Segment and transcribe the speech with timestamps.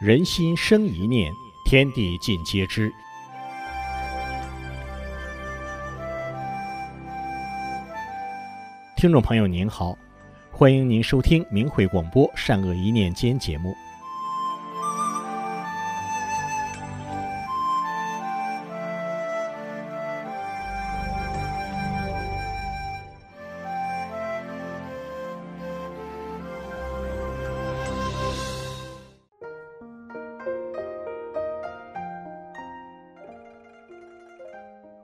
[0.00, 2.88] 人心生一念，天地尽皆知。
[8.96, 9.98] 听众朋友您好，
[10.52, 13.74] 欢迎您收听明慧广播《善恶一念间》节目。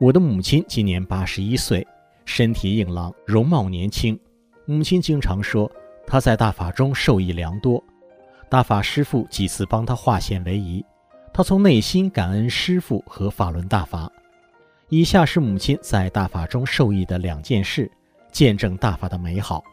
[0.00, 1.84] 我的母亲今年八十一岁，
[2.24, 4.16] 身体硬朗，容貌年轻。
[4.64, 5.68] 母亲经常说，
[6.06, 7.82] 她在大法中受益良多，
[8.48, 10.84] 大法师父几次帮她化险为夷，
[11.32, 14.08] 她从内心感恩师父和法轮大法。
[14.88, 17.90] 以下是母亲在大法中受益的两件事，
[18.30, 19.64] 见证大法的美好。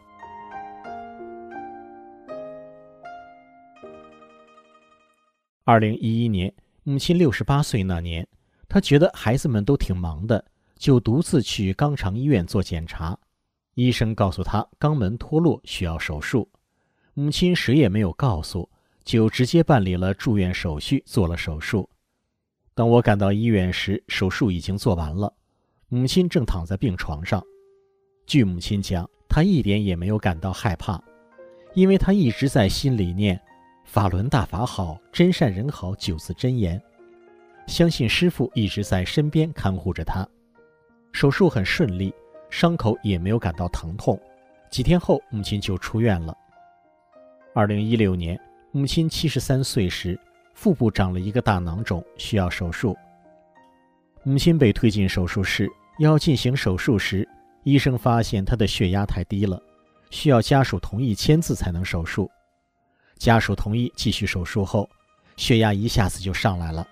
[5.62, 8.26] 二零一一年，母亲六十八岁那年。
[8.68, 10.44] 他觉得孩子们都挺忙的，
[10.76, 13.18] 就独自去肛肠医院做检查。
[13.74, 16.48] 医生告诉他肛门脱落需要手术，
[17.14, 18.68] 母亲谁也没有告诉，
[19.04, 21.88] 就直接办理了住院手续，做了手术。
[22.74, 25.32] 当我赶到医院时，手术已经做完了，
[25.88, 27.42] 母亲正躺在病床上。
[28.26, 31.02] 据母亲讲，她一点也没有感到害怕，
[31.74, 33.40] 因为她一直在心里念
[33.84, 36.82] “法轮大法好，真善人好”九字真言。
[37.66, 40.26] 相信师傅一直在身边看护着他，
[41.12, 42.14] 手术很顺利，
[42.48, 44.18] 伤口也没有感到疼痛。
[44.70, 46.36] 几天后，母亲就出院了。
[47.54, 48.38] 二零一六年，
[48.70, 50.18] 母亲七十三岁时，
[50.54, 52.96] 腹部长了一个大囊肿，需要手术。
[54.22, 57.28] 母亲被推进手术室，要进行手术时，
[57.62, 59.60] 医生发现她的血压太低了，
[60.10, 62.30] 需要家属同意签字才能手术。
[63.18, 64.88] 家属同意继续手术后，
[65.36, 66.86] 血压一下子就上来了。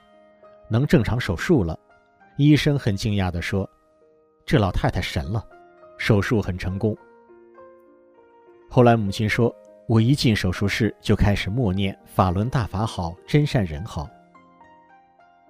[0.69, 1.79] 能正常手术了，
[2.37, 3.69] 医生很惊讶地说
[4.47, 5.45] ：“这老太太神了，
[5.99, 6.97] 手术很成功。”
[8.71, 9.55] 后来母亲说
[9.87, 14.09] ：“我一进手术室就开始默念‘法轮大法好，真善人好’。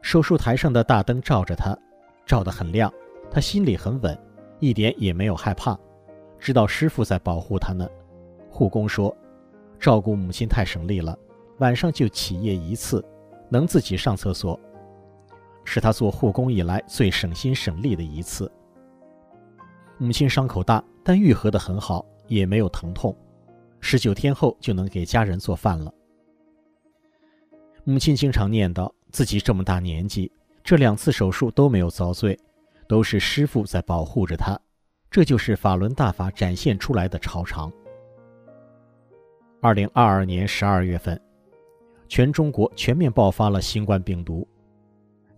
[0.03, 1.75] 手术台上的大灯照着她，
[2.27, 2.93] 照得很亮，
[3.31, 4.19] 她心里很稳，
[4.59, 5.79] 一点也没有害怕，
[6.39, 7.89] 知道师傅在保护她呢。
[8.51, 9.17] 护工说
[9.81, 11.19] ：‘照顾母亲太省力了，
[11.59, 13.03] 晚上就起夜一次，
[13.49, 14.59] 能自己上厕所。’”
[15.75, 18.49] 是他做护工以来最省心省力的一次。
[19.99, 23.13] 母亲伤口大，但愈合得很好，也没有疼痛。
[23.81, 25.93] 十九天后就能给家人做饭了。
[27.83, 30.31] 母亲经常念叨自己这么大年纪，
[30.63, 32.39] 这两次手术都没有遭罪，
[32.87, 34.57] 都是师傅在保护着她。
[35.11, 37.73] 这就是法轮大法展现出来的超常。
[39.61, 41.21] 二零二二年十二月份，
[42.07, 44.47] 全中国全面爆发了新冠病毒。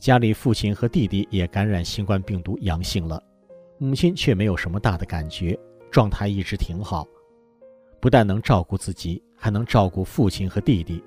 [0.07, 3.21] 家里父亲和弟弟也感染新冠病毒阳性了，
[3.77, 5.59] 母亲却没有什么大的感觉，
[5.91, 7.05] 状态一直挺好，
[7.99, 11.03] 不但能照顾自己，还能照顾父亲和弟弟，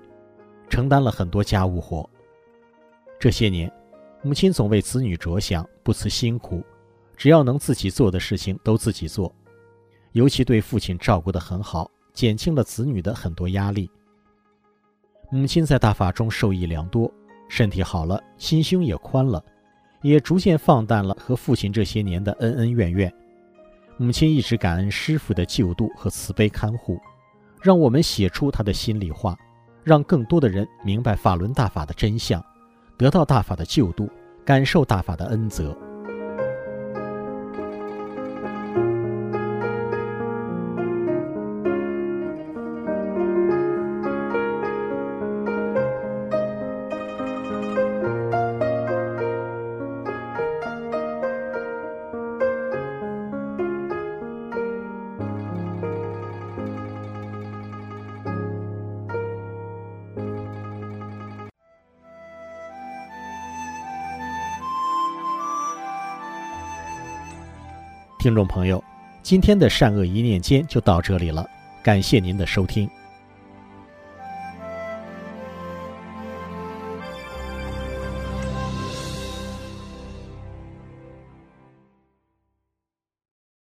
[0.69, 2.09] 承担了很多家务活。
[3.17, 3.71] 这些年，
[4.21, 6.61] 母亲总为子女着想，不辞辛苦，
[7.15, 9.33] 只要能自己做的事情都自己做，
[10.11, 13.89] 尤其对父亲照顾得很好，减轻了子女的很多压力。
[15.31, 17.09] 母亲在大法中受益良多。
[17.49, 19.43] 身体好了，心胸也宽了，
[20.01, 23.13] 也逐渐放淡了和父亲这些年的恩恩怨怨。
[23.97, 26.97] 母亲一直感恩师傅的救度和慈悲看护，
[27.61, 29.35] 让我们写出他的心里话，
[29.83, 32.41] 让更多的人明白法轮大法的真相，
[32.97, 34.09] 得到大法的救度，
[34.45, 35.77] 感受大法的恩泽。
[68.19, 68.83] 听众朋友，
[69.23, 71.49] 今天的善恶一念间就到这里了，
[71.81, 72.87] 感谢您的收听。